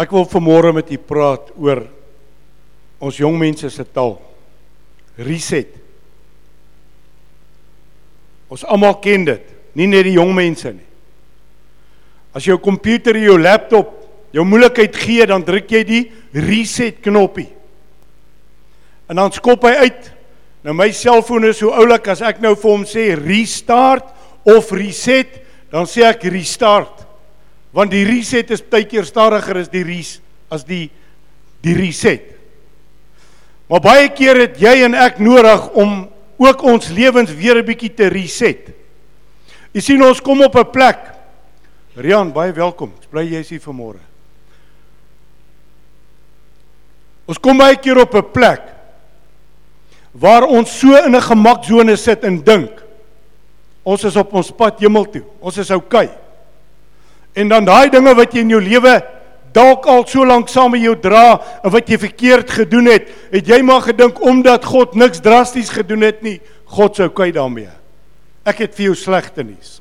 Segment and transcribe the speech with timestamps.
[0.00, 1.84] Ek wil vanmôre met u praat oor
[3.00, 4.16] ons jong mense se taal.
[5.20, 5.72] Reset.
[8.50, 9.42] Ons almal ken dit,
[9.76, 10.86] nie net die jong mense nie.
[12.34, 13.96] As jou komputer jou laptop
[14.34, 16.02] jou moeilikheid gee, dan druk jy die
[16.46, 17.48] reset knoppie.
[19.10, 20.10] En dan skop hy uit.
[20.66, 24.06] Nou my selfoon is so oulik as ek nou vir hom sê restart
[24.48, 25.40] of reset,
[25.72, 27.06] dan sê ek restart.
[27.72, 30.18] Want die reset is baie keer stadiger as die res
[30.50, 30.88] as die
[31.62, 32.24] die reset.
[33.70, 36.08] Maar baie keer het jy en ek nodig om
[36.40, 38.72] ook ons lewens weer 'n bietjie te reset.
[39.72, 40.98] Jy sien ons kom op 'n plek.
[41.94, 42.92] Rian, baie welkom.
[43.02, 44.00] Ek bly jy is hier vanmôre.
[47.26, 48.62] Ons kom baie keer op 'n plek
[50.12, 52.82] waar ons so in 'n gemaksone sit en dink
[53.84, 55.22] ons is op ons pad hemel toe.
[55.40, 56.06] Ons is oukei.
[56.06, 56.19] Okay.
[57.34, 59.00] En dan daai dinge wat jy in jou lewe
[59.52, 63.48] dalk al so lank saam met jou dra en wat jy verkeerd gedoen het, het
[63.50, 66.38] jy maar gedink omdat God niks drasties gedoen het nie,
[66.70, 67.70] God sou oukei daarmee.
[68.46, 69.80] Ek het vir jou slegte nuus.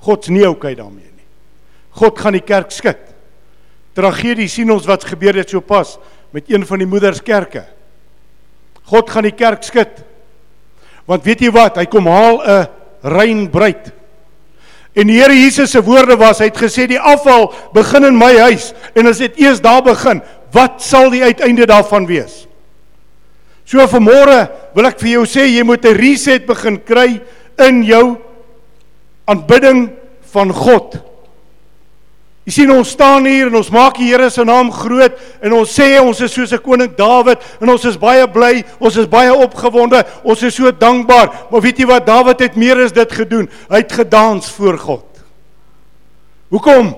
[0.00, 1.26] God's nie oukei daarmee nie.
[1.98, 3.00] God gaan die kerk skud.
[3.98, 5.96] Tragedie sien ons wat gebeur het sopas
[6.32, 7.64] met een van die moederskerke.
[8.90, 10.00] God gaan die kerk skud.
[11.10, 11.76] Want weet jy wat?
[11.76, 12.68] Hy kom haal 'n
[13.02, 13.92] rein bruid.
[14.98, 18.32] En die Here Jesus se woorde was, hy het gesê die afval begin in my
[18.48, 20.22] huis en as dit eers daar begin,
[20.54, 22.46] wat sal die uiteinde daarvan wees?
[23.70, 27.20] So vanmôre wil ek vir jou sê jy moet 'n reset begin kry
[27.58, 28.18] in jou
[29.30, 29.90] aanbidding
[30.32, 30.98] van God.
[32.48, 35.74] Jy sien ons staan hier en ons maak die Here se naam groot en ons
[35.76, 39.32] sê ons is soos 'n koning Dawid en ons is baie bly, ons is baie
[39.32, 41.48] opgewonde, ons is so dankbaar.
[41.50, 43.48] Maar weet jy wat Dawid het meer as dit gedoen?
[43.68, 45.04] Hy het gedans voor God.
[46.50, 46.96] Hoekom?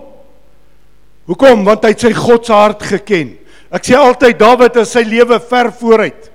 [1.27, 1.65] Hoekom?
[1.65, 3.39] Want hy het sy God se hart geken.
[3.73, 6.31] Ek sê altyd Dawid het sy lewe ver vooruit.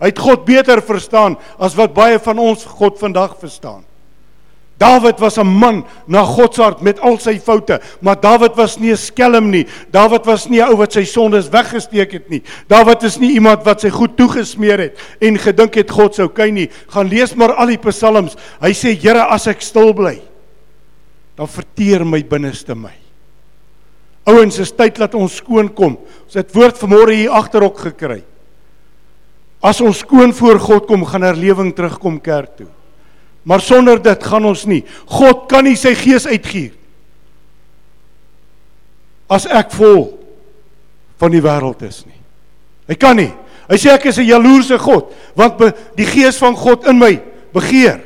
[0.00, 3.84] Hy het God beter verstaan as wat baie van ons God vandag verstaan.
[4.78, 8.78] Dawid was 'n man na God se hart met al sy foute, maar Dawid was
[8.78, 9.66] nie 'n skelm nie.
[9.90, 12.42] Dawid was nie 'n ou wat sy sondes weggesteek het nie.
[12.68, 16.52] Dawid is nie iemand wat sy goed toegesmeer het en gedink het God sou kyk
[16.52, 16.70] nie.
[16.88, 18.36] Gaan lees maar al die psalms.
[18.60, 20.20] Hy sê Here, as ek stil bly,
[21.36, 22.92] dan verteer my binneste my.
[24.26, 25.96] Ouens, is tyd dat ons skoon kom.
[26.26, 28.22] Ons het woord vanmôre hier agterop gekry.
[29.62, 32.68] As ons skoon voor God kom, gaan herlewing terugkom kerk toe.
[33.44, 34.84] Maar sonder dit gaan ons nie.
[35.06, 36.70] God kan nie sy gees uitgier
[39.32, 40.10] as ek vol
[41.22, 42.18] van die wêreld is nie.
[42.90, 43.30] Hy kan nie.
[43.70, 45.58] Hy sê ek is 'n jaloerse God want
[45.96, 47.20] die gees van God in my
[47.54, 48.02] begeer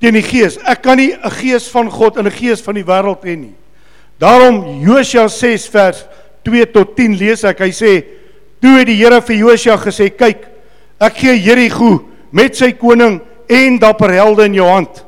[0.00, 0.58] teen die gees.
[0.66, 3.54] Ek kan nie 'n gees van God in 'n gees van die wêreld hê nie.
[4.18, 6.04] Daarom Josua 6 vers
[6.42, 7.60] 2 tot 10 lees ek.
[7.60, 8.04] Hy sê:
[8.60, 10.48] "Toe het die Here vir Josua gesê: "Kyk,
[11.00, 15.04] ek gee Jerigo met sy koning en dapper helde in jou hand.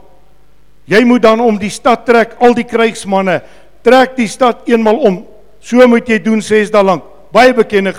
[0.91, 3.41] Jy moet dan om die stad trek, al die krygsmanne,
[3.87, 5.21] trek die stad eenmal om.
[5.63, 7.05] So moet jy doen 6 dae lank.
[7.31, 7.93] Baie bekende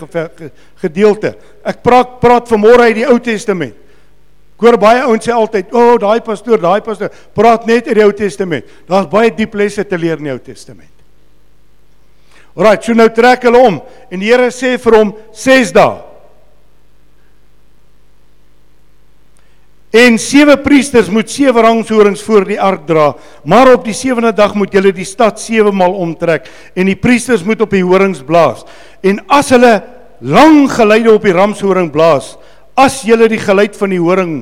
[0.81, 1.35] gedeelte.
[1.63, 3.77] Ek praat praat vanmôre uit die Ou Testament.
[4.57, 7.95] Ek hoor baie ouens sê altyd, "O, oh, daai pastoor, daai pastoor, praat net uit
[7.95, 10.89] die Ou Testament." Daar's baie diep lesse te leer in die Ou Testament.
[12.55, 13.81] Alraai, so nou trek hulle om
[14.11, 16.10] en die Here sê vir hom 6 dae.
[19.91, 23.09] En sewe priesters moet sewe rangshorings voor die ark dra,
[23.43, 26.47] maar op die sewende dag moet julle die stad sewe maal omtrek
[26.79, 28.63] en die priesters moet op die horings blaas.
[29.03, 29.81] En as hulle
[30.23, 32.37] lang geluide op die ramshoring blaas,
[32.79, 34.37] as julle die geluid van die horing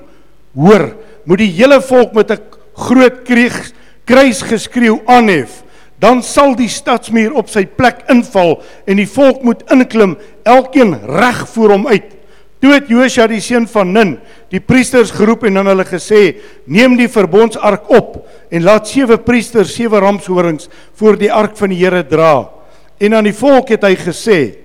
[0.54, 0.92] hoor,
[1.26, 2.46] moet die hele volk met 'n
[2.78, 3.72] groot kreeg
[4.06, 5.64] kruis geskreeu aanhef.
[6.00, 11.48] Dan sal die stadsmuur op sy plek inval en die volk moet inklim, elkeen reg
[11.50, 12.19] voor hom uit.
[12.60, 14.18] Toe het Josua die seun van Nun
[14.52, 19.74] die priesters geroep en aan hulle gesê: "Neem die verbondsark op en laat sewe priesters
[19.76, 20.68] sewe ramshorings
[21.00, 22.50] voor die ark van die Here dra."
[23.00, 24.56] En aan die volk het hy gesê: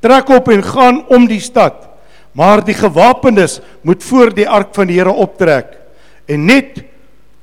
[0.00, 1.88] "Trek op en gaan om die stad,
[2.32, 5.76] maar die gewapendes moet voor die ark van die Here optrek."
[6.26, 6.84] En net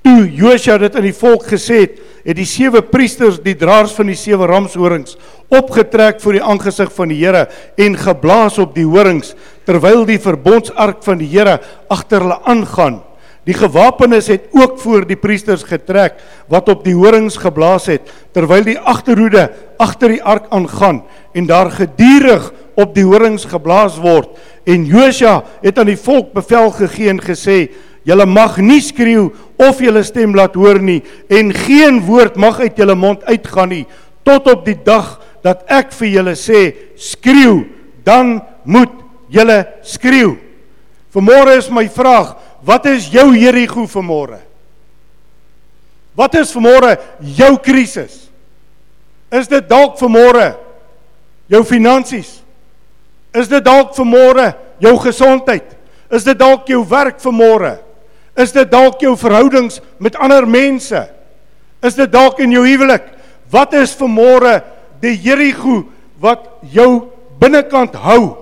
[0.03, 4.09] toe Josua dit aan die volk gesê het, het die sewe priesters die draers van
[4.11, 5.15] die sewe ramshorings
[5.53, 7.47] opgetrek voor die aangesig van die Here
[7.79, 9.33] en geblaas op die horings
[9.67, 11.59] terwyl die verbondsark van die Here
[11.91, 13.01] agter hulle aangaan.
[13.43, 16.15] Die gewapenes het ook voor die priesters getrek
[16.51, 19.49] wat op die horings geblaas het terwyl die agterhoede
[19.83, 21.01] agter die ark aangaan
[21.35, 24.31] en daar gedurig op die horings geblaas word
[24.63, 27.57] en Josua het aan die volk bevel gegee en gesê
[28.03, 29.29] Julle mag nie skreeu
[29.61, 31.01] of julle stem laat hoor nie
[31.31, 33.85] en geen woord mag uit julle mond uitgaan nie
[34.27, 36.61] tot op die dag dat ek vir julle sê
[36.95, 37.65] skreeu,
[38.07, 38.91] dan moet
[39.31, 40.37] julle skreeu.
[41.13, 42.33] Vanmôre is my vraag,
[42.63, 44.39] wat is jou Jerigo vanmôre?
[46.15, 46.95] Wat is vanmôre
[47.35, 48.23] jou krisis?
[49.33, 50.53] Is dit dalk vanmôre
[51.51, 52.39] jou finansies?
[53.33, 55.65] Is dit dalk vanmôre jou gesondheid?
[56.13, 57.75] Is dit dalk jou werk vanmôre?
[58.39, 61.03] Is dit dalk jou verhoudings met ander mense?
[61.85, 63.05] Is dit dalk in jou huwelik?
[63.53, 64.61] Wat is vanmôre
[65.03, 65.83] die Jerigo
[66.23, 68.39] wat jou binnekant hou?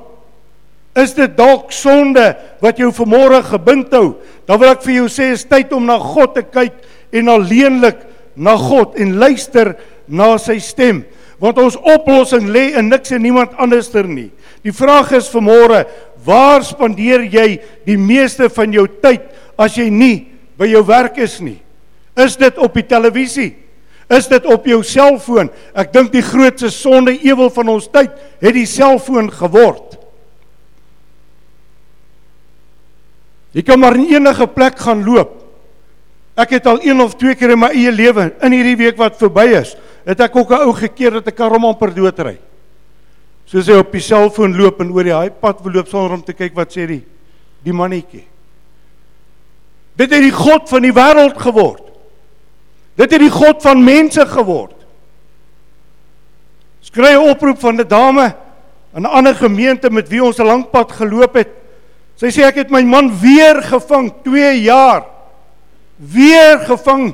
[0.96, 2.24] Is dit dalk sonde
[2.64, 4.16] wat jou vanmôre gebind hou?
[4.48, 6.78] Dan wil ek vir jou sê is tyd om na God te kyk
[7.16, 8.06] en alleenlik
[8.36, 9.76] na God en luister
[10.08, 11.04] na sy stem
[11.42, 14.30] want ons oplossing lê in niks en niemand anderster nie.
[14.62, 15.88] Die vraag is vanmôre,
[16.22, 17.56] waar spandeer jy
[17.88, 19.26] die meeste van jou tyd
[19.58, 20.28] as jy nie
[20.60, 21.60] by jou werk is nie?
[22.18, 23.56] Is dit op die televisie?
[24.12, 25.50] Is dit op jou selfoon?
[25.74, 28.12] Ek dink die grootste sonde ewel van ons tyd
[28.42, 29.98] het die selfoon geword.
[33.56, 35.42] Jy kan maar in enige plek gaan loop
[36.40, 39.20] Ek het al een of twee keer in my eie lewe in hierdie week wat
[39.20, 39.76] verby is,
[40.08, 42.38] het ek ook 'n ou gekeer dat ek hom amper doodry.
[43.46, 46.34] Soos hy op die selfoon loop en oor die haai pad loop sonder om te
[46.34, 47.04] kyk wat sê die
[47.64, 48.31] die mannetjie.
[49.96, 51.84] Dit het die god van die wêreld geword.
[52.96, 54.76] Dit het die god van mense geword.
[56.82, 58.36] Skry 'n oproep van 'n dame
[58.96, 61.50] in 'n ander gemeente met wie ons 'n lang pad geloop het.
[62.16, 65.06] Sy sê ek het my man weer gevang 2 jaar
[66.02, 67.14] weer gevang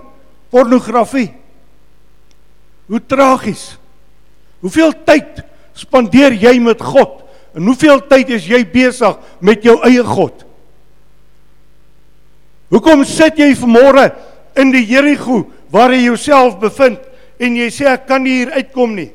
[0.49, 1.33] pornografie.
[2.87, 3.75] Hoe tragies.
[4.63, 5.43] Hoeveel tyd
[5.75, 7.25] spandeer jy met God?
[7.57, 10.46] En hoeveel tyd is jy besig met jou eie God?
[12.73, 14.09] Hoekom sit jy vanmôre
[14.59, 16.99] in die Jerigo waar jy jouself bevind
[17.39, 19.11] en jy sê ek kan nie hier uitkom nie?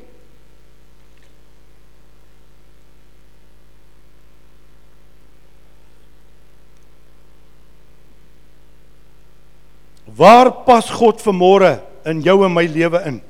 [10.13, 11.77] Waar pas God vanmôre
[12.09, 13.21] in jou en my lewe in?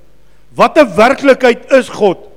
[0.55, 2.29] Watter werklikheid is God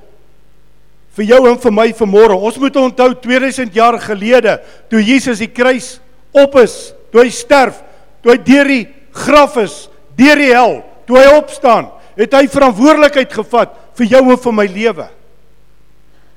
[1.16, 2.34] vir jou en vir my vanmôre?
[2.34, 4.58] Ons moet onthou 2000 jaar gelede
[4.90, 5.96] toe Jesus die kruis
[6.34, 7.80] op is, toe hy sterf,
[8.20, 8.82] toe hy deur die
[9.16, 9.86] graf is,
[10.18, 14.66] deur die hel, toe hy opstaan, het hy verantwoordelikheid gevat vir jou en vir my
[14.68, 15.06] lewe.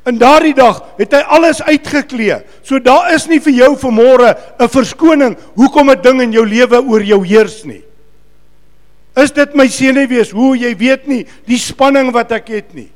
[0.07, 2.37] In daardie dag het hy alles uitgeklee.
[2.63, 6.79] So daar is nie vir jou vanmôre 'n verskoning hoekom 'n ding in jou lewe
[6.79, 7.83] oor jou heers nie.
[9.17, 10.31] Is dit my senuwees?
[10.31, 12.89] Hoe jy weet nie die spanning wat ek het nie.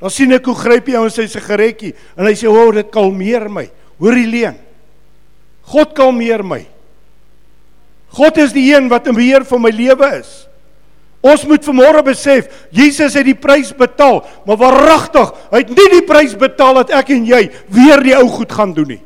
[0.00, 2.90] Dan sien ek hoe gryp hy ons sy sigaretjie en hy sê, "O, oh, dit
[2.90, 4.56] kalmeer my." Hoor die leen.
[5.62, 6.66] God kalmeer my.
[8.16, 10.30] God is die een wat in beheer van my lewe is.
[11.20, 16.06] Ons moet vanmôre besef, Jesus het die prys betaal, maar waaragtig, hy het nie die
[16.08, 19.02] prys betaal dat ek en jy weer die ou goed gaan doen nie.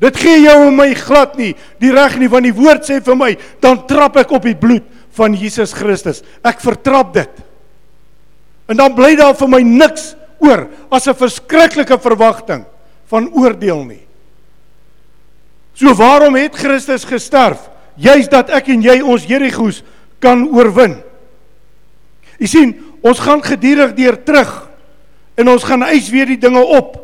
[0.00, 3.18] Dit gee jou en my glad nie die reg nie want die woord sê vir
[3.20, 4.86] my, dan trap ek op die bloed
[5.16, 6.24] van Jesus Christus.
[6.42, 7.42] Ek vertrap dit.
[8.70, 12.64] En dan bly daar vir my niks oor as 'n verskriklike verwagting
[13.06, 14.04] van oordeel nie.
[15.74, 17.70] So waarom het Christus gesterf?
[18.00, 19.82] Juis dat ek en jy ons Jerigos
[20.22, 20.96] kan oorwin.
[22.40, 22.72] Jy sien,
[23.04, 24.52] ons gaan gedurig deur terug
[25.40, 26.96] en ons gaan eis weer die dinge op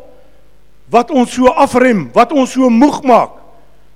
[0.93, 3.35] wat ons so afrem, wat ons so moeg maak,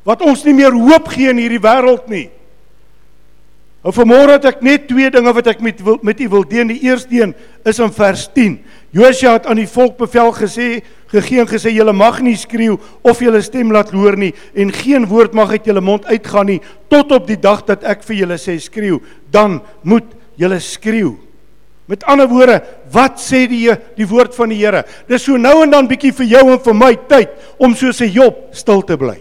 [0.05, 2.27] wat ons nie meer hoop gee in hierdie wêreld nie.
[3.81, 6.69] Nou, vanmôre het ek net twee dinge wat ek met met u wil deel.
[6.69, 7.33] Die eerste een
[7.65, 8.59] is in vers 10.
[8.91, 10.81] Josua het aan die volk bevel gesê,
[11.12, 12.75] gegee en gesê julle mag nie skreeu
[13.07, 16.60] of julle stem laat hoor nie en geen woord mag uit julle mond uitgaan nie
[16.91, 19.00] tot op die dag dat ek vir julle sê skreeu,
[19.31, 20.07] dan moet
[20.39, 21.15] julle skreeu.
[21.88, 22.60] Met ander woorde,
[22.91, 24.83] wat sê die die woord van die Here?
[25.07, 28.12] Dis so nou en dan bietjie vir jou en vir my tyd om soos 'n
[28.12, 29.19] Job stil te bly.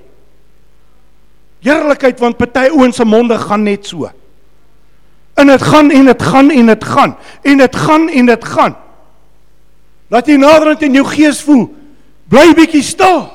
[1.62, 4.10] Heerlikheid want party ouens se monde gaan net so.
[5.36, 8.76] En dit gaan en dit gaan en dit gaan en dit gaan en dit gaan.
[10.10, 11.68] Laat jy naderend in jou gees voel.
[12.30, 13.28] Bly bietjie stil.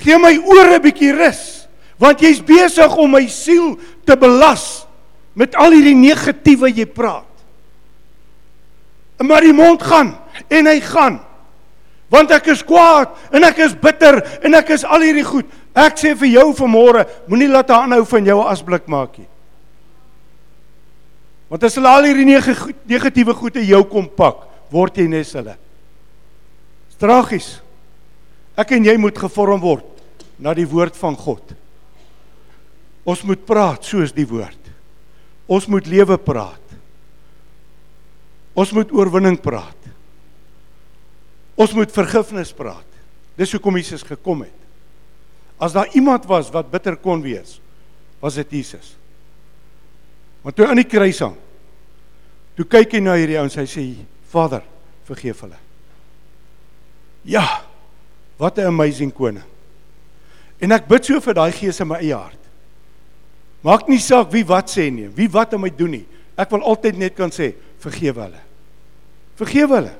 [0.00, 4.86] Gee my ore 'n bietjie rus, want jy's besig om my siel te belas
[5.34, 7.28] met al hierdie negatiewe jy praat.
[9.20, 10.16] Maar die mond gaan
[10.48, 11.20] en hy gaan.
[12.08, 15.46] Want ek is kwaad en ek is bitter en ek is al hierdie goed.
[15.76, 19.28] Ek sê vir jou vanmôre, moenie laat haar aanhou van jou asblik maak nie.
[21.50, 22.26] Want as hulle al hierdie
[22.86, 25.56] negatiewe goede jou kom pak, word jy nes hulle.
[27.00, 27.54] Tragies.
[28.60, 29.86] Ek en jy moet gevorm word
[30.40, 31.54] na die woord van God.
[33.08, 34.58] Ons moet praat soos die woord.
[35.50, 36.76] Ons moet lewe praat.
[38.54, 39.88] Ons moet oorwinning praat.
[41.60, 42.86] Ons moet vergifnis praat.
[43.40, 44.56] Dis hoekom Jesus gekom het.
[45.60, 47.58] As daar iemand was wat bitter kon wees,
[48.20, 48.94] was dit Jesus.
[50.44, 51.36] Want toe aan die kruis hang,
[52.56, 53.84] toe kyk hy na hierdie ouens, hy sê:
[54.30, 54.62] "Vader,
[55.04, 55.58] vergeef hulle."
[57.22, 57.62] Ja.
[58.36, 59.44] Wat 'n amazing koning.
[60.58, 62.38] En ek bid so vir daai gees in my eie hart.
[63.62, 66.06] Maak nie saak wie wat sê nie, wie wat aan my doen nie.
[66.36, 68.40] Ek wil altyd net kan sê, vergewe hulle.
[69.36, 69.92] Vergewe hulle.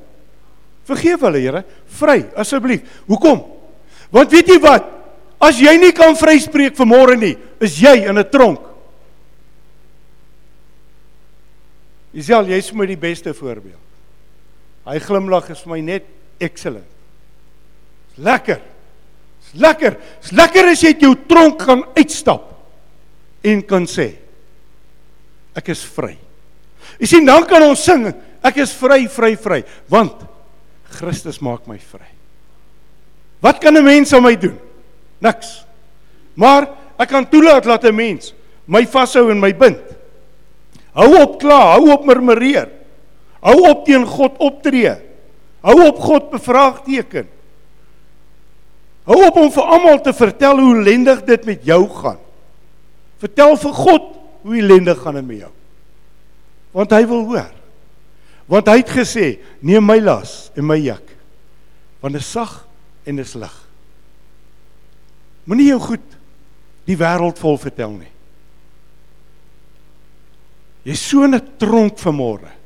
[0.84, 1.64] Vergeef hulle, Here.
[1.87, 2.80] Vry, asseblief.
[3.06, 3.44] Hoekom?
[4.10, 4.84] Want weet jy wat?
[5.40, 8.60] As jy nie kan vryspreek vanmôre nie, is jy in 'n tronk.
[12.12, 13.89] Isel, jy's vir my die beste voorbeeld.
[14.88, 16.06] Hy glimlag is vir my net
[16.40, 16.88] excellent.
[18.20, 18.60] Lekker.
[19.40, 19.96] Dis lekker.
[20.22, 22.46] Dis lekker as jy uit jou tronk kan uitstap
[23.44, 24.10] en kan sê
[25.56, 26.14] ek is vry.
[27.00, 28.06] Jy sien dan kan ons sing
[28.44, 29.60] ek is vry, vry, vry,
[29.92, 30.26] want
[30.90, 32.08] Christus maak my vry.
[33.40, 34.58] Wat kan 'n mens aan my doen?
[35.20, 35.64] Niks.
[36.34, 36.68] Maar
[36.99, 38.34] ek kan toelaat dat 'n mens
[38.66, 39.80] my vashou en my bind.
[40.92, 42.68] Hou op kla, hou op murmureer.
[43.40, 44.97] Hou op teen God optree.
[45.64, 47.28] Hou op God bevraagteken.
[49.09, 52.20] Hou op om vir almal te vertel hoe ellendig dit met jou gaan.
[53.20, 54.12] Vertel vir God
[54.44, 55.52] hoe ellendig gaan dit met jou.
[56.76, 57.50] Want hy wil hoor.
[58.50, 59.26] Want hy het gesê:
[59.61, 61.16] "Neem my las en my juk,
[62.00, 62.66] want dit is sag
[63.04, 63.56] en dit is lig."
[65.44, 66.16] Moenie jou goed
[66.87, 68.12] die wêreld vol vertel nie.
[70.85, 72.60] Jy's so 'n tronk vanmôre.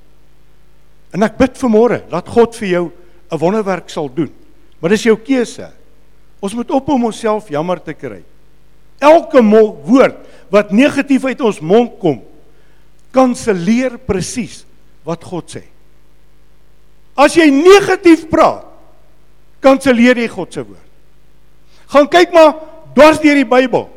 [1.15, 2.85] En ek bid vanmôre dat God vir jou
[3.31, 4.33] 'n wonderwerk sal doen.
[4.81, 5.71] Maar dis jou keuse.
[6.41, 8.23] Ons moet op om onsself jammer te kry.
[9.01, 10.17] Elke woord
[10.51, 12.23] wat negatief uit ons mond kom,
[13.11, 14.65] kanselleer presies
[15.05, 15.63] wat God sê.
[17.17, 18.65] As jy negatief praat,
[19.61, 20.91] kanselleer jy God se woord.
[21.87, 22.55] Gaan kyk maar
[22.95, 23.89] dwars deur die Bybel.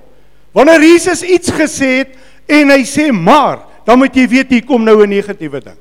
[0.53, 2.15] Wanneer Jesus iets gesê het
[2.47, 5.77] en hy sê maar, dan moet jy weet hier kom nou 'n negatiewe ding.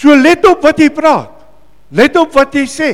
[0.00, 1.34] So let op wat jy praat.
[1.92, 2.90] Let op wat jy sê.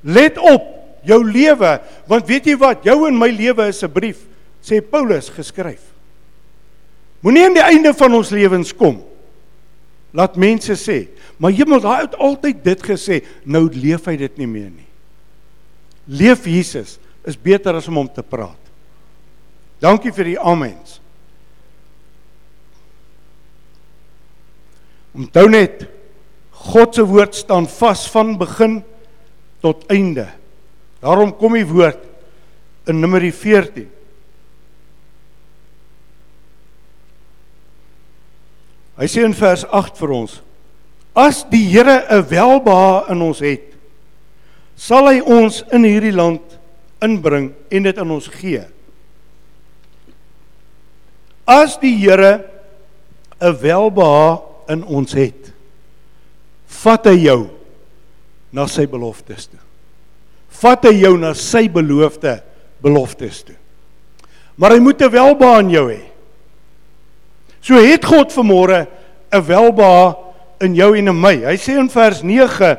[0.00, 0.64] Let op
[1.04, 1.74] jou lewe,
[2.08, 2.84] want weet jy wat?
[2.84, 4.24] Jou en my lewe is 'n brief,
[4.62, 5.80] sê Paulus geskryf.
[7.20, 9.02] Moenie aan die einde van ons lewens kom
[10.10, 11.04] Laat mense sê,
[11.38, 14.88] maar Hemel, daai het altyd dit gesê, nou leef hy dit nie meer nie.
[16.10, 16.96] Leef Jesus
[17.28, 18.58] is beter as om hom te praat.
[19.80, 20.98] Dankie vir die amens.
[25.14, 25.86] Onthou net
[26.60, 28.82] God se woord staan vas van begin
[29.64, 30.28] tot einde.
[31.00, 32.04] Daarom kom die woord
[32.88, 33.88] in Numeri 14
[39.00, 40.32] Hy sê in vers 8 vir ons:
[41.16, 43.72] As die Here 'n welbehae in ons het,
[44.76, 46.58] sal hy ons in hierdie land
[47.00, 48.60] inbring en dit aan ons gee.
[51.48, 52.44] As die Here
[53.40, 54.38] 'n welbehae
[54.68, 55.52] in ons het,
[56.82, 57.40] vat hy jou
[58.54, 59.60] na sy beloftes toe.
[60.60, 62.38] Vat hy jou na sy beloofde
[62.82, 63.56] beloftes toe.
[64.56, 66.02] Maar hy moet 'n welbehae in jou hê.
[67.60, 68.86] So het God vanmôre
[69.32, 70.14] 'n welbehae
[70.60, 71.36] in jou en in my.
[71.44, 72.78] Hy sê in vers 9: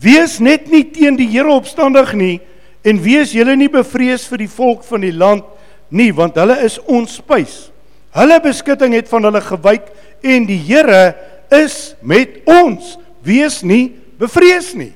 [0.00, 2.40] Wees net nie teen die Here opstandig nie
[2.82, 5.44] en wees julle nie bevrees vir die volk van die land
[5.88, 7.70] nie, want hulle is ons spys.
[8.16, 11.14] Hulle beskutting het van hulle gewyk en die Here
[11.50, 12.96] is met ons.
[13.22, 14.92] Wees nie bevrees nie.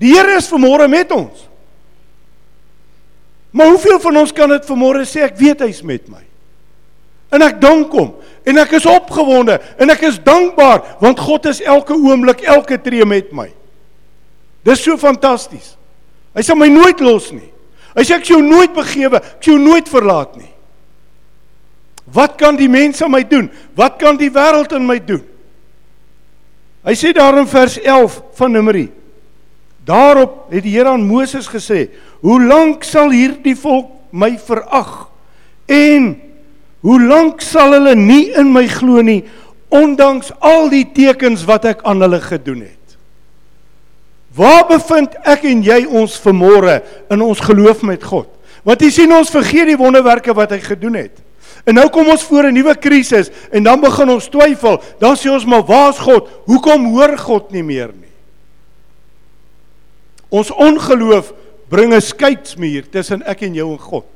[0.00, 1.46] Die Here is vanmôre met ons.
[3.50, 6.22] Maar hoeveel van ons kan dit vanmôre sê ek weet hy's met my?
[7.34, 8.14] En ek dank hom
[8.46, 13.06] en ek is opgewonde en ek is dankbaar want God is elke oomblik, elke tree
[13.06, 13.50] met my.
[14.66, 15.74] Dis so fantasties.
[16.36, 17.48] Hy sal my nooit los nie.
[17.96, 20.50] Hy sê ek sou nooit begewe, ek sou nooit verlaat nie.
[22.10, 23.50] Wat kan die mense aan my doen?
[23.78, 25.22] Wat kan die wêreld in my doen?
[26.84, 28.88] Hy sê daar in vers 11 van Numeri.
[29.84, 35.08] Daarop het die Here aan Moses gesê: "Hoe lank sal hierdie volk my verag
[35.66, 36.30] en
[36.80, 39.22] Hoe lank sal hulle nie in my glo nie
[39.70, 42.76] ondanks al die tekens wat ek aan hulle gedoen het?
[44.34, 46.80] Waar bevind ek en jy ons vanmôre
[47.12, 48.30] in ons geloof met God?
[48.64, 51.19] Want jy sien ons vergeet die wonderwerke wat hy gedoen het.
[51.64, 54.82] En nou kom ons voor 'n nuwe krisis en dan begin ons twyfel.
[54.98, 56.28] Dan sê ons maar waar's God?
[56.44, 58.12] Hoekom hoor God nie meer nie?
[60.28, 61.32] Ons ongeloof
[61.68, 64.06] bring 'n skeidsmuur tussen ek en jou en God.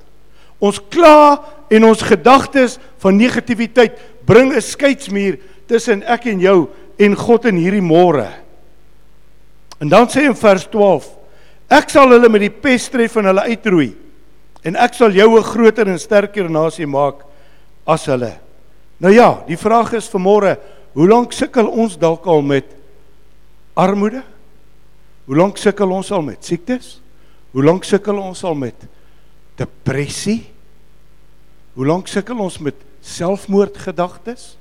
[0.59, 7.17] Ons kla en ons gedagtes van negativiteit bring 'n skeidsmuur tussen ek en jou en
[7.17, 8.29] God in hierdie môre.
[9.81, 11.09] En dan sê in vers 12:
[11.69, 13.95] Ek sal hulle met die pes tref en hulle uitroei.
[14.65, 17.25] En ek sal jou 'n groter en sterker nasie maak
[17.85, 18.33] as hulle.
[19.03, 20.57] Nou ja, die vraag is vanmôre,
[20.95, 22.71] hoe lank sukkel ons dalk al met
[23.75, 24.23] armoede?
[25.25, 26.99] Hoe lank sukkel ons al met siektes?
[27.55, 28.87] Hoe lank sukkel ons al met
[29.59, 30.45] depressie?
[31.75, 34.55] Hoe lank sukkel ons met selfmoordgedagtes?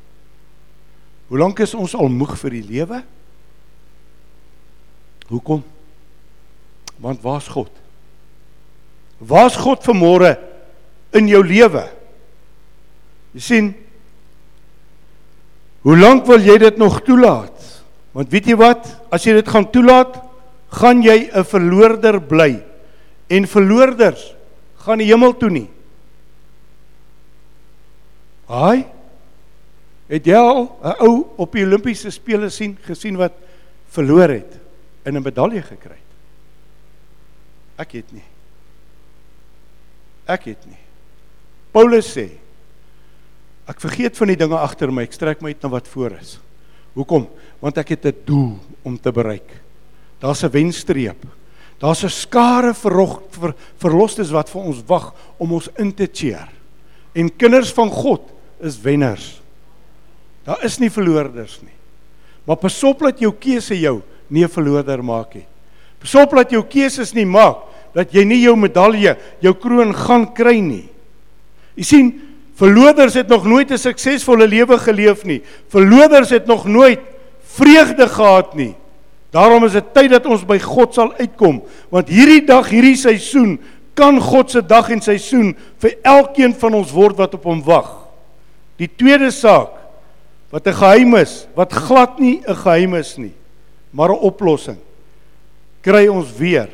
[1.29, 3.03] Hoe lank is ons al moeg vir die lewe?
[5.29, 5.63] Hoekom?
[7.01, 7.71] Want waar's God?
[9.23, 10.35] Waar's God vanmôre
[11.15, 11.85] in jou lewe?
[13.33, 13.71] Jy sien,
[15.83, 17.57] hoe lank wil jy dit nog toelaat?
[18.13, 18.85] Want weet jy wat?
[19.13, 20.19] As jy dit gaan toelaat,
[20.73, 22.63] gaan jy 'n verloorder bly.
[23.29, 24.35] En verloorders
[24.85, 25.69] gaan die hemel toe nie.
[28.47, 28.85] Haai.
[30.07, 33.33] Het jy al 'n ou op die Olimpiese spele sien gesien wat
[33.89, 34.59] verloor het
[35.03, 36.11] en 'n medalje gekry het?
[37.77, 38.23] Ek het nie.
[40.25, 40.77] Ek het nie.
[41.71, 42.42] Paulus sê
[43.67, 46.37] ek vergeet van die dinge agter my, ek strek my uit na wat voor is.
[46.93, 47.27] Hoekom?
[47.61, 49.49] Want ek het 'n doel om te bereik.
[50.19, 51.25] Daar's 'n wenstreep.
[51.79, 56.47] Daar's 'n skare verrog ver, verlosters wat vir ons wag om ons in te cheer.
[57.13, 58.21] En kinders van God
[58.59, 59.41] is wenners.
[60.43, 61.75] Daar is nie verloorders nie.
[62.45, 65.45] Maar pasop dat jou keuse jou nie 'n verloorder maak nie.
[65.99, 67.57] Pasop dat jou keuses nie maak
[67.93, 70.89] dat jy nie jou medalje, jou kroon gaan kry nie.
[71.75, 72.09] Jy sien,
[72.55, 75.41] verloorders het nog nooit 'n suksesvolle lewe geleef nie.
[75.67, 76.99] Verloorders het nog nooit
[77.43, 78.75] vreugde gehad nie.
[79.31, 83.59] Daarom is dit tyd dat ons by God sal uitkom, want hierdie dag, hierdie seisoen
[83.93, 87.89] kan God se dag en seisoen vir elkeen van ons word wat op hom wag.
[88.77, 89.69] Die tweede saak
[90.49, 93.33] wat 'n geheim is, wat glad nie 'n geheim is nie,
[93.91, 94.77] maar 'n oplossing
[95.81, 96.69] kry ons weer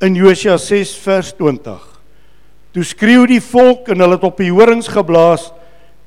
[0.00, 1.91] in Josua 6 vers 20.
[2.72, 5.50] Toe skreeu die volk en hulle het op die horings geblaas.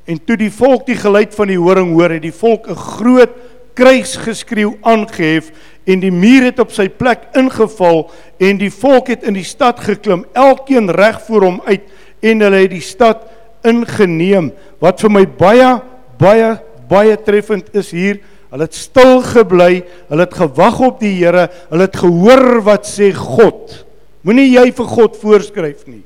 [0.09, 3.33] En toe die volk die geluid van die horing hoor, het die volk 'n groot
[3.75, 5.51] krygsgeskreeu aangehef
[5.85, 8.05] en die muur het op sy plek ingeval
[8.39, 11.83] en die volk het in die stad geklim elkeen reg voor hom uit
[12.23, 13.27] en hulle het die stad
[13.63, 14.53] ingeneem.
[14.79, 15.81] Wat vir my baie
[16.17, 16.55] baie
[16.89, 21.89] baie treffend is hier hulle het stil gebly hulle het gewag op die Here hulle
[21.89, 23.85] het gehoor wat sê God.
[24.23, 26.05] Moenie jy vir God voorskryf nie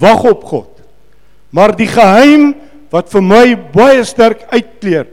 [0.00, 0.80] wag op God.
[1.50, 2.54] Maar die geheim
[2.90, 5.08] wat vir my baie sterk uitkleur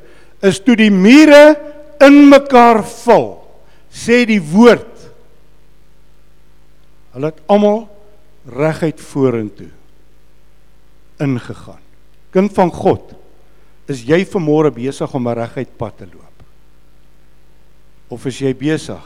[0.46, 1.58] is toe die mure
[2.04, 3.30] in mekaar val
[3.94, 4.94] sê die woord.
[7.16, 7.88] Hulle het almal
[8.48, 9.72] reguit vorentoe
[11.22, 11.82] ingegaan.
[12.32, 13.16] Kind van God
[13.90, 16.44] is jy vanmôre besig om 'n reguit pad te loop?
[18.10, 19.04] Of is jy besig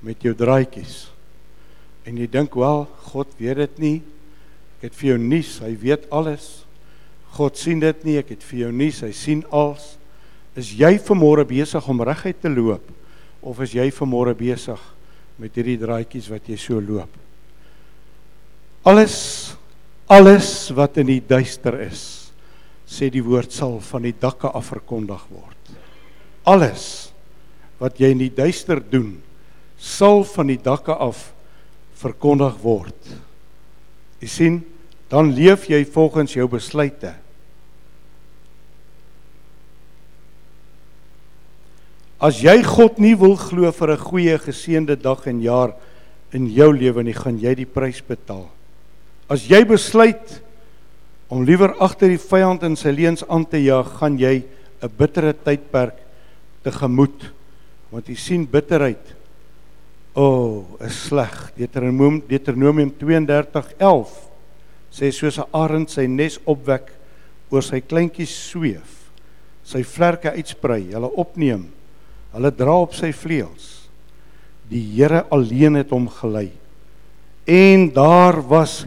[0.00, 1.10] met jou draaitjies
[2.08, 3.96] en jy dink wel God weet dit nie
[4.78, 6.48] ek het vir jou nuus hy weet alles
[7.36, 9.98] God sien dit nie ek het vir jou nuus hy sien alles
[10.58, 12.94] Is jy vanmôre besig om reguit te loop
[13.46, 14.80] of is jy vanmôre besig
[15.38, 17.10] met hierdie draadjies wat jy so loop?
[18.88, 19.54] Alles
[20.08, 22.32] alles wat in die duister is,
[22.88, 25.72] sê die woord sal van die dakke af verkondig word.
[26.48, 27.12] Alles
[27.78, 29.18] wat jy in die duister doen,
[29.76, 31.28] sal van die dakke af
[31.98, 33.14] verkondig word.
[34.22, 34.58] Jy sien,
[35.08, 37.14] dan leef jy volgens jou besluite.
[42.18, 45.72] As jy God nie wil glo vir 'n goeie geseënde dag en jaar
[46.32, 48.50] in jou lewe nie, gaan jy die prys betaal.
[49.30, 50.42] As jy besluit
[51.30, 54.42] om liewer agter die vyand in sy leuns aan te jaag, gaan jy
[54.82, 55.94] 'n bittere tydperk
[56.64, 57.30] tegemoet.
[57.90, 59.17] Want jy sien bitterheid.
[60.18, 61.34] O, oh, is sleg.
[61.54, 64.08] Deuteronomium Deuteronomium 32:11
[64.90, 66.90] sê soos 'n arend sy nes opwek
[67.52, 69.12] oor sy kleintjies sweef,
[69.62, 71.68] sy vlerke uitsprei, hulle opneem
[72.34, 73.88] Hulle dra op sy vleuels.
[74.68, 76.50] Die Here alleen het hom gelei.
[77.48, 78.82] En daar was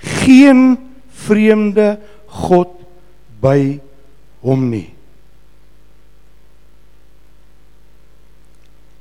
[0.00, 0.78] geen
[1.26, 1.98] vreemde
[2.48, 2.72] god
[3.42, 3.76] by
[4.40, 4.88] hom nie.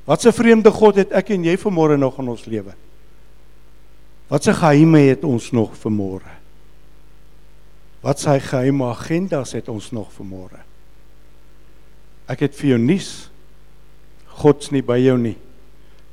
[0.09, 2.73] Wat 'n vreemde god het ek en jy vanmôre nog in ons lewe?
[4.27, 6.33] Wat 'n geheime het ons nog vanmôre?
[8.01, 10.65] Wat sy geheime agendas het ons nog vanmôre?
[12.25, 13.29] Ek het vir jou nuus
[14.39, 15.35] God's nie by jou nie.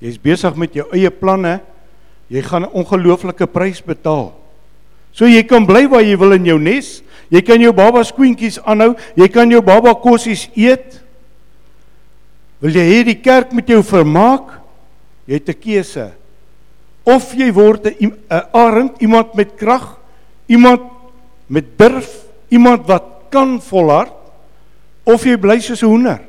[0.02, 1.61] Jy's besig met jou eie planne.
[2.28, 4.35] Jy gaan 'n ongelooflike prys betaal.
[5.12, 7.02] So jy kan bly waar jy wil in jou nes.
[7.30, 8.96] Jy kan jou baba skoentjies aanhou.
[9.14, 11.06] Jy kan jou baba kossies eet.
[12.66, 14.57] Wil jy hê die kerk met jou vermaak?
[15.31, 16.07] Jy het 'n keuse.
[17.07, 18.12] Of jy word 'n
[18.52, 19.96] arend, iemand met krag,
[20.48, 20.83] iemand
[21.46, 24.12] met durf, iemand wat kan volhard,
[25.05, 26.20] of jy bly soos 'n hoender.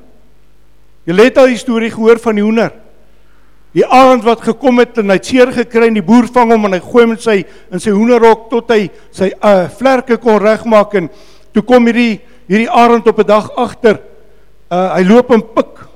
[1.05, 2.71] Jy het al die storie gehoor van die hoender.
[3.73, 6.65] Die arend wat gekom het en hy het seer gekry en die boer vang hom
[6.65, 10.39] en hy gooi hom in sy in sy hoenderhok tot hy sy uh, vlerke kon
[10.39, 11.09] regmaak en
[11.51, 13.99] toe kom hierdie hierdie arend op 'n dag agter.
[14.69, 15.86] Uh, hy loop en pik.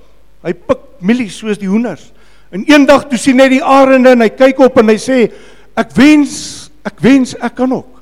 [0.43, 2.12] Hy pik mielies soos die hoenders.
[2.51, 5.23] En eendag toe sien hy die arende en hy kyk op en hy sê
[5.80, 6.36] ek wens
[6.84, 8.01] ek wens ek kan ook.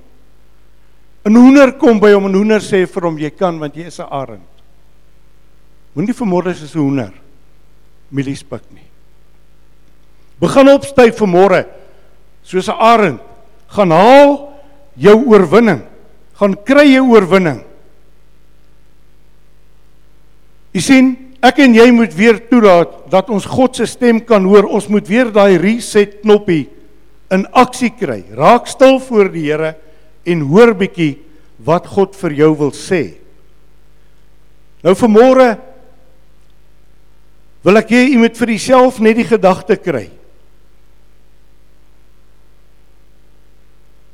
[1.25, 3.99] 'n Hoender kom by hom en hoender sê vir hom jy kan want jy is
[3.99, 4.47] 'n arend.
[5.93, 7.13] Moenie vermoorde soos 'n hoender
[8.09, 8.87] mielies pik nie.
[10.39, 11.65] Begin opstyg vir môre
[12.43, 13.19] soos 'n arend.
[13.67, 14.53] Gaan haal
[14.95, 15.83] jou oorwinning.
[16.33, 17.63] Gaan kry jou oorwinning.
[20.73, 24.67] Jy sien, ek en jy moet weer toelaat dat ons God se stem kan hoor.
[24.67, 26.67] Ons moet weer daai reset knoppie
[27.31, 28.21] in aksie kry.
[28.35, 29.75] Raak stil voor die Here
[30.29, 31.15] en hoor bietjie
[31.65, 33.03] wat God vir jou wil sê.
[34.83, 35.49] Nou vir môre
[37.65, 40.07] wil ek hê jy moet vir jouself net die gedagte kry.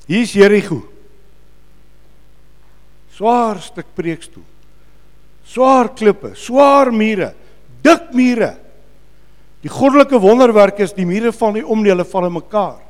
[0.05, 0.83] Hier is Jerigo.
[3.15, 4.43] Swaar stuk preekstoel.
[5.45, 7.33] Swaar klippe, swaar mure,
[7.85, 8.55] dik mure.
[9.65, 12.81] Die goddelike wonderwerk is die mure van die omdele van mekaar.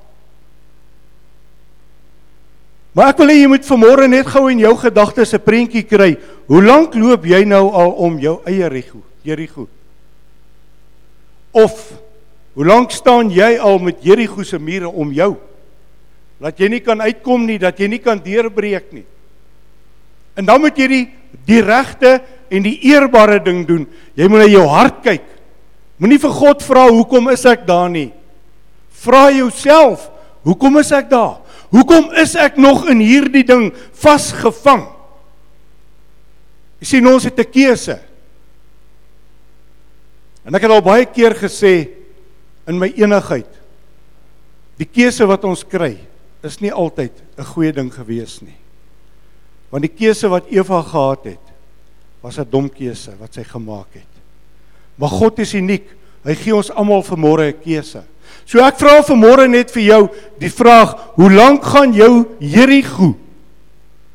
[2.96, 6.16] Maar ek wil hê jy moet vanmôre net gou in jou gedagtes 'n prentjie kry.
[6.48, 9.04] Hoe lank loop jy nou al om jou eie Jerigo?
[9.24, 9.68] Jerigo.
[11.52, 11.92] Of
[12.54, 15.36] hoe lank staan jy al met Jerigo se mure om jou?
[16.40, 19.06] dat jy nie kan uitkom nie, dat jy nie kan deurbreek nie.
[20.36, 21.06] En dan moet jy die
[21.46, 23.86] die regte en die eerbare ding doen.
[24.16, 25.26] Jy moet na jou hart kyk.
[25.98, 28.10] Moenie vir God vra hoekom is ek daar nie.
[29.06, 30.10] Vra jouself,
[30.44, 31.40] hoekom is ek daar?
[31.74, 34.86] Hoekom is ek nog in hierdie ding vasgevang?
[36.80, 38.00] Jy sien ons het 'n keuse.
[40.46, 41.90] En ek het al baie keer gesê
[42.68, 43.50] in my enigheid.
[44.78, 45.98] Die keuse wat ons kry
[46.44, 48.58] is nie altyd 'n goeie ding gewees nie.
[49.72, 51.45] Want die keuse wat Eva gehad het,
[52.26, 54.14] was 'n dom keuse wat sy gemaak het.
[54.98, 55.86] Maar God is uniek.
[56.26, 58.04] Hy gee ons almal vanmôre 'n keuse.
[58.46, 60.10] So ek vra vanmôre net vir jou
[60.40, 63.16] die vraag, hoe lank gaan jou Jerigo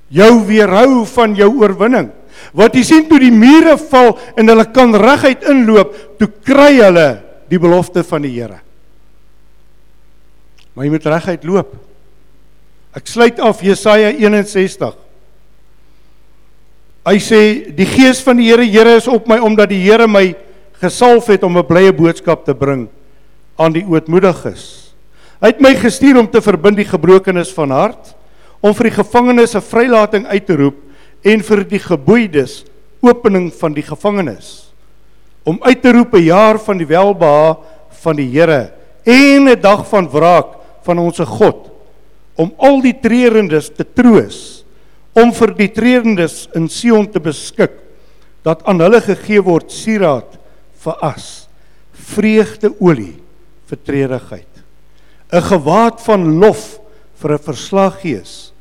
[0.08, 2.10] jou weerhou van jou oorwinning?
[2.52, 7.22] Wat jy sien toe die mure val en hulle kan reguit inloop, toe kry hulle
[7.48, 8.60] die belofte van die Here.
[10.74, 11.76] Maar jy moet reguit loop.
[12.92, 14.96] Ek sluit af Jesaja 61.
[17.10, 17.40] Hy sê
[17.74, 20.30] die gees van die Here Here is op my omdat die Here my
[20.78, 22.86] gesalf het om 'n blye boodskap te bring
[23.58, 24.94] aan die ootmoediges.
[25.42, 28.14] Hy het my gestuur om te verbind die gebrokenes van hart,
[28.62, 30.76] om vir die gevangenes 'n vrylating uit te roep
[31.24, 32.64] en vir die geboeides
[33.02, 34.70] opening van die gevangenes.
[35.44, 37.56] Om uit te roep 'n jaar van die welbehae
[37.90, 38.70] van die Here
[39.04, 41.70] en 'n dag van wraak van ons God
[42.36, 44.59] om al die treurendes te troos,
[45.20, 47.76] om vir die treurendes in Sion te beskik
[48.46, 50.38] dat aan hulle gegee word sieraad
[50.80, 51.26] vir as,
[51.92, 53.18] vreugdeolie
[53.68, 54.52] vir treurigheid,
[55.32, 56.80] 'n gewaad van lof
[57.20, 58.52] vir 'n verslaggees,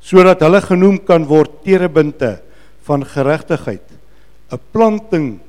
[0.00, 2.40] sodat hulle genoem kan word terebinte
[2.86, 3.88] van geregtigheid,
[4.52, 5.40] 'n planting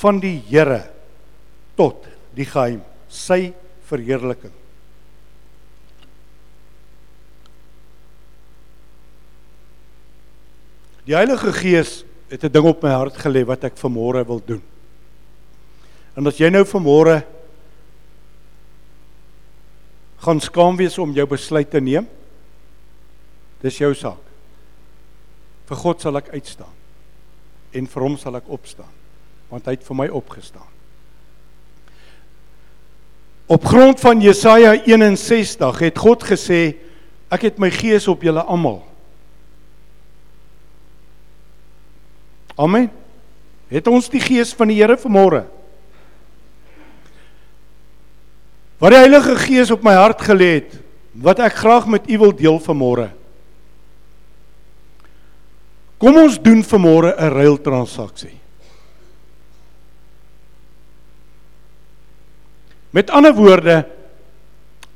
[0.00, 0.88] van die Here
[1.76, 3.52] tot die geheim, sy
[3.88, 4.52] verheerliking.
[11.08, 14.62] Die Heilige Gees het 'n ding op my hart gelê wat ek vanmôre wil doen.
[16.14, 17.24] En as jy nou vanmôre
[20.18, 22.06] gaan skaam wees om jou besluit te neem,
[23.60, 24.20] dis jou saak.
[25.66, 26.76] Vir God sal ek uitstaan
[27.72, 28.92] en vir hom sal ek opstaan
[29.48, 30.68] want hy het vir my opgestaan.
[33.46, 36.76] Op grond van Jesaja 61 het God gesê
[37.30, 38.87] ek het my gees op julle almal
[42.58, 42.90] Amen.
[43.70, 45.44] Het ons die gees van die Here vanmôre?
[48.78, 50.74] Wat die Heilige Gees op my hart gelê het,
[51.18, 53.08] wat ek graag met u wil deel vanmôre.
[55.98, 58.38] Kom ons doen vanmôre 'n ruil transaksie.
[62.90, 63.86] Met ander woorde,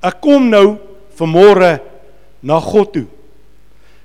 [0.00, 0.78] ek kom nou
[1.18, 1.80] vanmôre
[2.40, 3.06] na God toe.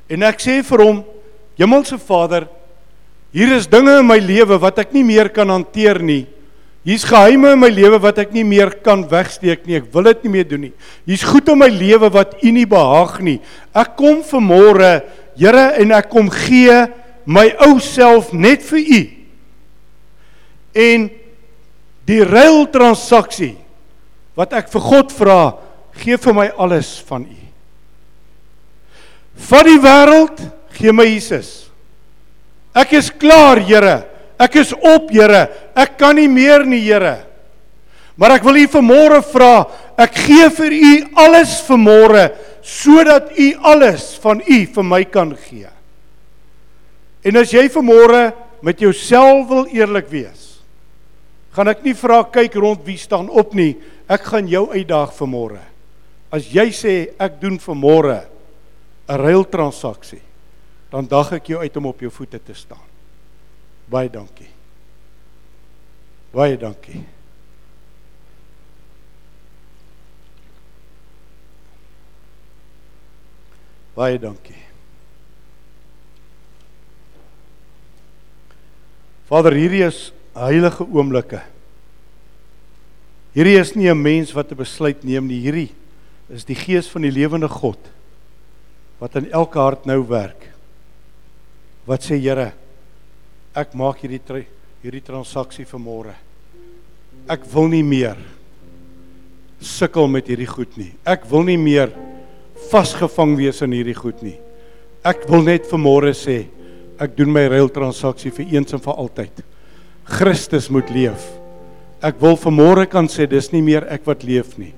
[0.10, 1.06] En ek sê vir hom,
[1.58, 2.48] Hemelse Vader,
[3.36, 6.26] Hier is dinge in my lewe wat ek nie meer kan hanteer nie.
[6.88, 9.82] Hier's geheime in my lewe wat ek nie meer kan wegsteek nie.
[9.82, 10.74] Ek wil dit nie meer doen nie.
[11.10, 13.38] Hier's goed in my lewe wat U nie behaag nie.
[13.76, 15.02] Ek kom vanmôre,
[15.38, 16.74] Here, en ek kom gee
[17.30, 19.02] my ou self net vir U.
[20.74, 21.10] En
[22.08, 23.54] die ruil transaksie
[24.38, 25.42] wat ek vir God vra,
[25.98, 27.40] gee vir my alles van U.
[29.52, 30.42] Van die wêreld
[30.80, 31.67] gee my Jesus.
[32.78, 34.04] Ek is klaar, Here.
[34.38, 35.48] Ek is op, Here.
[35.74, 37.24] Ek kan nie meer nie, Here.
[38.18, 39.54] Maar ek wil U vanmôre vra,
[40.02, 40.94] ek gee vir U
[41.26, 42.32] alles vanmôre
[42.66, 45.70] sodat U alles van U vir my kan gee.
[47.22, 48.32] En as jy vanmôre
[48.66, 50.58] met jouself wil eerlik wees,
[51.54, 53.76] gaan ek nie vra kyk rond wie staan op nie.
[54.10, 55.62] Ek gaan jou uitdaag vanmôre.
[56.34, 58.26] As jy sê ek doen vanmôre
[59.08, 60.22] 'n ruil transaksie,
[60.90, 62.84] dan dag ek jou uit om op jou voete te staan.
[63.88, 64.50] Baie dankie.
[66.32, 67.04] Baie dankie.
[73.98, 74.62] Baie dankie.
[79.28, 81.42] Vader, hierdie is heilige oomblikke.
[83.34, 85.74] Hierdie is nie 'n mens wat 'n besluit neem nie, hierdie
[86.30, 87.80] is die gees van die lewende God
[89.00, 90.57] wat in elke hart nou werk.
[91.88, 92.52] Wat sê Here?
[93.58, 94.46] ek maak hierdie
[94.84, 96.14] hierdie transaksie vir môre.
[97.28, 98.20] Ek wil nie meer
[99.58, 100.92] sukkel met hierdie goed nie.
[101.02, 101.90] Ek wil nie meer
[102.70, 104.38] vasgevang wees in hierdie goed nie.
[105.02, 106.44] Ek wil net vir môre sê
[107.02, 109.42] ek doen my ruil transaksie vir eens en vir altyd.
[110.08, 111.26] Christus moet leef.
[112.06, 114.74] Ek wil vir môre kan sê dis nie meer ek wat leef nie,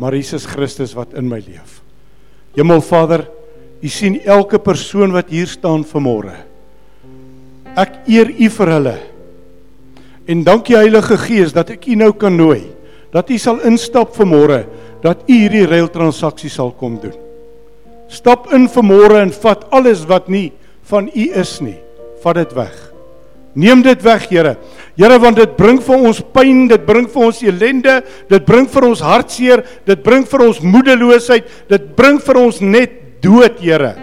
[0.00, 1.82] maar Jesus Christus wat in my leef.
[2.56, 3.26] Hemelvader,
[3.82, 6.36] U sien elke persoon wat hier staan vanmôre.
[7.74, 8.94] Ek eer U vir hulle.
[10.30, 12.62] En dankie Heilige Gees dat ek U nou kan nooi.
[13.14, 14.64] Dat U sal instap vanmôre,
[15.04, 17.14] dat U hierdie ruil transaksie sal kom doen.
[18.08, 20.50] Stap in vanmôre en vat alles wat nie
[20.90, 21.78] van U is nie.
[22.22, 22.74] Vat dit weg.
[23.54, 24.56] Neem dit weg, Here.
[24.98, 28.86] Here, want dit bring vir ons pyn, dit bring vir ons ellende, dit bring vir
[28.88, 33.94] ons hartseer, dit bring vir ons moedeloosheid, dit bring vir ons net dood, Here.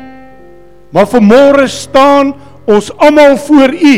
[0.92, 2.34] Maar vanmôre staan
[2.68, 3.96] ons almal voor U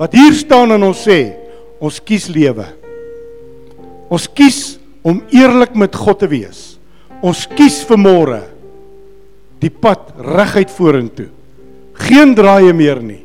[0.00, 1.36] wat hier staan en ons sê
[1.82, 2.64] ons kies lewe.
[4.10, 4.60] Ons kies
[5.06, 6.80] om eerlik met God te wees.
[7.22, 8.40] Ons kies vir môre
[9.62, 11.28] die pad reguit vorentoe.
[12.08, 13.22] Geen draaie meer nie.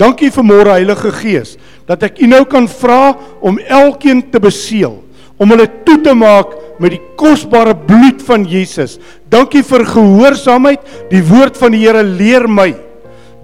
[0.00, 1.56] Dankie vir môre Heilige Gees
[1.88, 4.98] dat ek U nou kan vra om elkeen te beseël,
[5.40, 8.96] om hulle toe te maak met die kosbare bloed van Jesus.
[9.30, 10.84] Dankie vir gehoorsaamheid.
[11.12, 12.72] Die woord van die Here leer my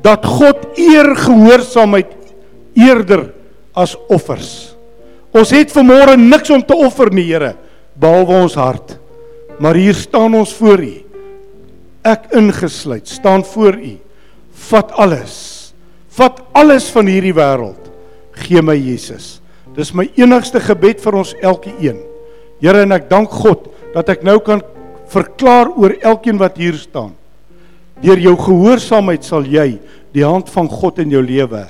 [0.05, 2.13] dat God eer gehoorsaamheid
[2.79, 3.31] eerder
[3.77, 4.77] as offers.
[5.37, 7.55] Ons het vanmôre niks om te offer nie, Here,
[7.99, 8.97] behalwe ons hart.
[9.61, 10.95] Maar hier staan ons voor U.
[12.07, 13.97] Ek ingesluit, staan voor U.
[14.71, 15.35] Vat alles.
[16.17, 17.91] Vat alles van hierdie wêreld.
[18.47, 19.41] Gee my Jesus.
[19.77, 21.99] Dis my enigste gebed vir ons elkeen.
[22.63, 24.63] Here, en ek dank God dat ek nou kan
[25.13, 27.13] verklaar oor elkeen wat hier staan.
[28.03, 29.77] Deur jou gehoorsaamheid sal jy
[30.17, 31.67] die hand van God in jou lewe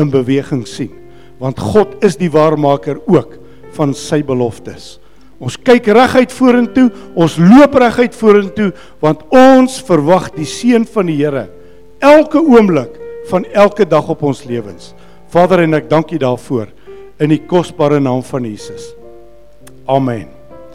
[0.00, 0.92] in beweging sien,
[1.40, 3.38] want God is die waarmaker ook
[3.76, 4.98] van sy beloftes.
[5.40, 8.68] Ons kyk reguit vorentoe, ons loop reguit vorentoe
[9.00, 11.46] want ons verwag die seën van die Here
[12.00, 12.96] elke oomblik
[13.28, 14.92] van elke dag op ons lewens.
[15.32, 16.72] Vader en ek dank U daarvoor
[17.20, 18.99] in die kosbare naam van Jesus.
[19.90, 20.39] Amen.